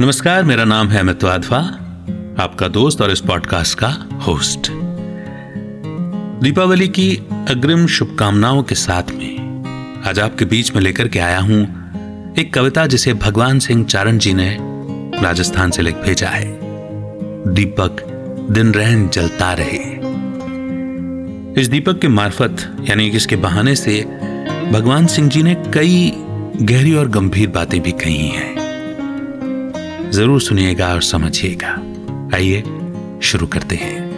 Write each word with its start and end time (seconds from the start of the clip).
नमस्कार, 0.00 0.44
मेरा 0.44 0.64
नाम 0.64 0.88
है 0.88 1.00
अमित 1.00 1.24
वाधवा, 1.24 1.58
आपका 2.42 2.68
दोस्त 2.68 3.00
और 3.00 3.10
इस 3.10 3.20
पॉडकास्ट 3.20 3.78
का 3.78 3.88
होस्ट 4.26 4.68
दीपावली 6.42 6.88
की 6.88 7.16
अग्रिम 7.48 7.86
शुभकामनाओं 7.86 8.62
के 8.62 8.74
साथ 8.74 9.02
में 9.10 9.64
आज 10.08 10.20
आपके 10.20 10.44
बीच 10.44 10.74
में 10.74 10.80
लेकर 10.82 11.08
के 11.08 11.18
आया 11.18 11.38
हूँ 11.38 11.62
एक 12.38 12.54
कविता 12.54 12.86
जिसे 12.86 13.14
भगवान 13.14 13.58
सिंह 13.58 13.84
चारण 13.84 14.18
जी 14.18 14.34
ने 14.34 14.58
राजस्थान 15.22 15.70
से 15.70 15.82
लिख 15.82 15.96
भेजा 15.96 16.28
है। 16.28 16.58
दीपक, 17.54 18.04
दिन 18.50 18.72
रहन 18.72 19.08
जलता 19.08 19.52
रहे। 19.52 19.80
इस 21.60 21.68
दीपक 21.68 22.00
के 22.00 22.08
मार्फत, 22.08 22.76
यानी 22.90 23.10
कि 23.10 23.16
इसके 23.16 23.36
बहाने 23.36 23.76
से, 23.76 24.00
भगवान 24.72 25.06
सिंह 25.06 25.28
जी 25.28 25.42
ने 25.42 25.54
कई 25.74 26.12
गहरी 26.62 26.94
और 26.94 27.08
गंभीर 27.08 27.48
बातें 27.48 27.80
भी 27.80 27.92
कही 27.92 28.28
हैं। 28.28 28.57
ज़रूर 30.10 30.40
सुनिएगा 30.40 30.88
और 30.94 31.02
समझिएगा। 31.02 31.68
आइए, 32.36 32.62
शुरू 33.22 33.46
करते 33.46 33.76
हैं। 33.76 34.08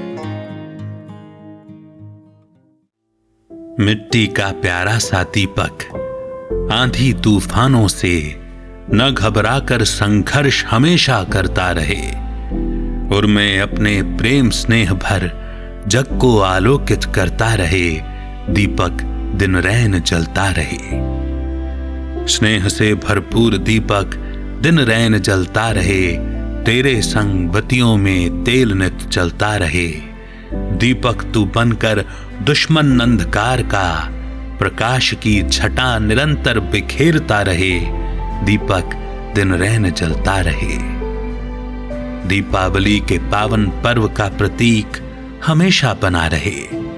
मिट्टी 3.81 4.27
का 4.27 4.53
प्यारा 4.53 4.99
सा 4.99 5.23
दीपक, 5.23 5.85
आंधी 6.73 7.13
तूफानों 7.13 7.89
से 7.89 8.41
न 8.95 9.15
घबरा 9.19 9.59
कर 9.59 9.85
संघर्ष 9.85 10.65
हमेशा 10.65 11.25
करता 11.25 11.71
रहे। 11.71 12.11
और 13.17 13.27
मैं 13.27 13.61
अपने 13.61 14.03
प्रेम 14.03 14.51
स्नेह 14.51 14.93
भर 14.93 15.31
जग 15.89 16.19
को 16.21 16.41
आलोकित 16.41 17.05
करता 17.05 17.55
रहे, 17.55 17.91
दीपक 18.51 19.03
दिन 19.37 19.57
रैन 19.57 20.01
जलता 20.01 20.51
रहे। 20.51 21.11
स्नेह 22.29 22.69
से 22.69 22.95
भरपूर 22.95 23.59
दीपक 23.59 24.27
दिन 24.63 24.79
रैन 24.79 25.19
जलता 25.19 25.71
रहे, 25.71 26.17
तेरे 26.65 27.03
संग 27.03 27.49
बतियों 27.49 27.97
में 27.97 28.45
तेल 28.45 28.73
नित 28.73 28.99
चलता 28.99 29.57
रहे। 29.57 29.87
दीपक, 30.55 31.25
तू 31.35 31.45
बनकर 31.45 32.05
दुश्मन 32.43 33.01
अंधकार 33.01 33.63
का, 33.63 34.09
प्रकाश 34.59 35.15
की 35.15 35.49
छटा 35.49 35.99
निरंतर 35.99 36.61
बिखेरता 36.61 37.43
रहे। 37.43 37.81
दीपक, 38.45 38.85
दिन 39.35 39.55
रैन 39.55 39.91
जलता 39.91 40.41
रहे। 40.41 41.01
दीपावली 42.29 43.01
के 43.01 43.19
पावन 43.19 43.67
पर्व 43.67 44.09
का 44.09 44.29
प्रतीक 44.29 44.87
हमेशा 45.47 45.97
बना 46.03 46.27
रहे। 46.27 46.91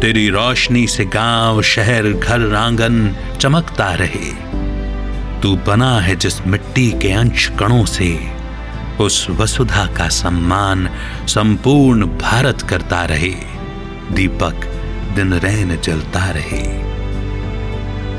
तेरी 0.00 0.28
रोशनी 0.28 0.86
से 0.86 1.04
गाँव, 1.04 1.62
शहर, 1.62 2.08
घर, 2.08 2.54
आँगन 2.54 3.16
चमकता 3.40 3.94
रहे। 3.94 4.61
तू 5.42 5.56
बना 5.56 6.00
है 6.00 6.16
जिस 6.16 6.46
मिट्टी 6.46 6.90
के 6.90 7.12
अंश 7.12 7.46
कणों 7.58 7.84
से, 7.84 8.18
उस 9.00 9.26
वसुधा 9.30 9.86
का 9.86 10.08
सम्मान 10.08 10.88
संपूर्ण 11.28 12.06
भारत 12.06 12.62
करता 12.62 13.04
रहे, 13.04 13.34
दीपक 14.12 14.64
दिन 15.14 15.32
रैन 15.32 15.78
जलता 15.84 16.24
रहे। 16.30 16.62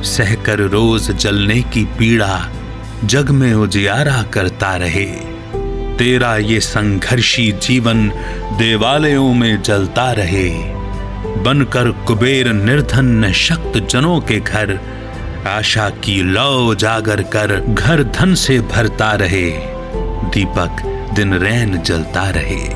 सहकर 0.03 0.59
रोज 0.59 1.11
जलने 1.11 1.61
की 1.61 1.85
पीड़ा 1.99 2.49
जग 3.05 3.29
में 3.29 3.53
उजियारा 3.53 4.21
करता 4.23 4.75
रहे, 4.75 5.05
तेरा 5.97 6.37
ये 6.37 6.59
संघर्षी 6.59 7.51
जीवन 7.51 8.09
देवालयों 8.57 9.33
में 9.33 9.61
जलता 9.61 10.11
रहे। 10.11 10.49
बनकर 11.43 11.91
कुबेर 11.91 12.53
निर्धन 12.53 13.31
शक्त 13.31 13.87
जनों 13.89 14.19
के 14.21 14.39
घर 14.39 14.79
आशा 15.47 15.89
की 15.89 16.23
लौ 16.23 16.75
जागर 16.75 17.21
कर 17.21 17.59
घर 17.59 18.03
धन 18.03 18.33
से 18.35 18.59
भरता 18.59 19.11
रहे। 19.11 19.49
दीपक 20.29 20.81
दिन 21.13 21.33
रैन 21.33 21.81
जलता 21.81 22.29
रहे। 22.29 22.67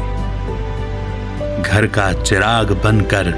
घर 1.62 1.88
का 1.88 2.24
चिराग 2.24 2.72
बनकर, 2.72 3.32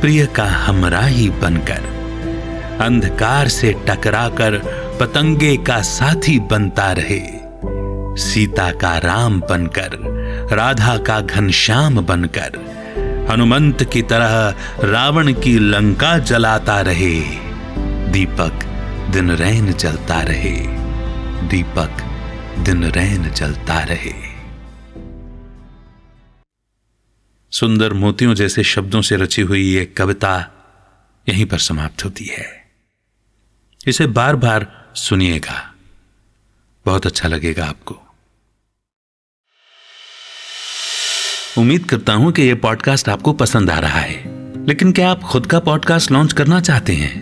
प्रिय 0.00 0.26
का 0.26 0.44
हमराही 0.44 1.30
बनकर, 1.30 1.82
अंधकार 2.80 3.48
से 3.48 3.74
टकराकर 3.88 4.58
पतंगे 5.00 5.56
का 5.56 5.80
साथी 5.80 6.38
बनता 6.38 6.92
रहे। 6.92 7.20
सीता 8.22 8.70
का 8.70 8.98
राम 8.98 9.40
बनकर, 9.40 9.98
राधा 10.52 10.96
का 10.96 11.20
घनश्याम 11.20 12.00
बनकर, 12.06 12.50
हनुमंत 13.30 13.84
की 13.84 14.02
तरह 14.02 14.54
रावण 14.84 15.32
की 15.32 15.58
लंका 15.58 16.18
जलाता 16.18 16.80
रहे। 16.80 17.51
दीपक 18.12 18.64
दिन 19.10 19.30
रैन 19.30 19.72
जलता 19.72 20.20
रहे। 20.20 20.56
दीपक 21.48 21.90
दिन 22.58 22.84
रैन 22.84 23.30
जलता 23.30 23.80
रहे। 23.80 24.12
सुंदर 27.50 27.92
मोतियों 27.92 28.34
जैसे 28.34 28.62
शब्दों 28.62 29.02
से 29.02 29.16
रची 29.16 29.42
हुई 29.42 29.62
ये 29.62 29.86
कविता 29.86 30.50
यहीं 31.28 31.46
पर 31.46 31.58
समाप्त 31.58 32.04
होती 32.04 32.24
है। 32.24 32.70
इसे 33.86 34.06
बार 34.06 34.36
बार 34.36 34.92
सुनिएगा। 34.94 35.74
बहुत 36.86 37.06
अच्छा 37.06 37.28
लगेगा 37.28 37.64
आपको। 37.64 38.00
उम्मीद 41.58 41.84
करता 41.84 42.12
हूँ 42.12 42.32
कि 42.32 42.42
यह 42.42 42.54
पॉडकास्ट 42.54 43.08
आपको 43.08 43.32
पसंद 43.32 43.70
आ 43.70 43.78
रहा 43.78 44.00
है। 44.00 44.22
लेकिन 44.66 44.92
क्या 44.92 45.10
आप 45.10 45.20
खुद 45.20 45.46
का 45.46 45.60
पॉडकास्ट 45.60 46.10
लॉन्च 46.10 46.32
करना 46.32 46.60
चाहते 46.60 46.92
हैं? 46.92 47.21